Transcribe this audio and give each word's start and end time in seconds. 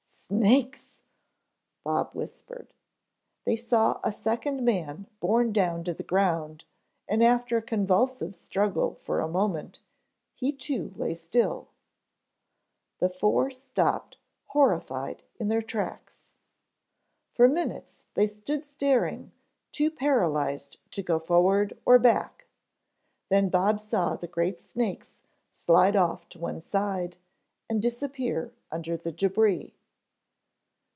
"Snakes," 0.31 1.01
Bob 1.83 2.13
whispered. 2.13 2.73
They 3.43 3.57
saw 3.57 3.99
a 4.01 4.13
second 4.13 4.63
man 4.63 5.07
borne 5.19 5.51
down 5.51 5.83
to 5.83 5.93
the 5.93 6.03
ground 6.03 6.63
and 7.09 7.21
after 7.21 7.57
a 7.57 7.61
convulsive 7.61 8.33
struggle 8.37 8.93
for 8.95 9.19
a 9.19 9.27
moment, 9.27 9.81
he 10.31 10.53
too 10.53 10.93
lay 10.95 11.15
still. 11.15 11.67
The 12.99 13.09
four 13.09 13.49
stopped 13.51 14.15
horrified 14.45 15.21
in 15.37 15.49
their 15.49 15.61
tracks. 15.63 16.31
For 17.33 17.49
minutes 17.49 18.05
they 18.13 18.27
stood 18.27 18.63
staring 18.63 19.33
too 19.73 19.91
paralyzed 19.91 20.77
to 20.91 21.03
go 21.03 21.19
forward 21.19 21.77
or 21.85 21.99
back, 21.99 22.47
then 23.27 23.49
Bob 23.49 23.81
saw 23.81 24.15
the 24.15 24.27
great 24.27 24.61
snakes 24.61 25.17
slide 25.51 25.97
off 25.97 26.29
to 26.29 26.39
one 26.39 26.61
side 26.61 27.17
and 27.69 27.81
disappear 27.81 28.53
under 28.71 28.95
the 28.95 29.11
debris. 29.11 29.73